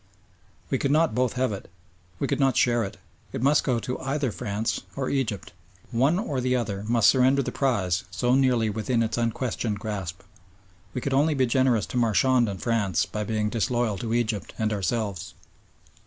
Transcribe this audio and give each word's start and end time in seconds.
We 0.71 0.79
could 0.79 0.89
not 0.89 1.13
both 1.13 1.33
have 1.33 1.51
it. 1.53 1.69
We 2.17 2.25
could 2.27 2.39
not 2.39 2.57
share 2.57 2.83
it. 2.83 2.97
It 3.33 3.43
must 3.43 3.63
go 3.63 3.77
to 3.81 3.99
either 3.99 4.31
France 4.31 4.81
or 4.95 5.11
Egypt. 5.11 5.53
One 5.91 6.17
or 6.17 6.41
the 6.41 6.55
other 6.55 6.83
must 6.87 7.07
surrender 7.07 7.43
the 7.43 7.51
prize 7.51 8.03
so 8.09 8.33
nearly 8.33 8.67
within 8.67 9.03
its 9.03 9.19
unquestioned 9.19 9.77
grasp. 9.77 10.23
We 10.95 11.01
could 11.01 11.13
only 11.13 11.35
be 11.35 11.45
generous 11.45 11.85
to 11.85 11.97
Marchand 11.97 12.49
and 12.49 12.59
France 12.59 13.05
by 13.05 13.23
being 13.23 13.49
disloyal 13.51 13.99
to 13.99 14.15
Egypt 14.15 14.55
and 14.57 14.73
ourselves. 14.73 15.35